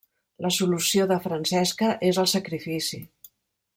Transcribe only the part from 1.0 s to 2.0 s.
de Francesca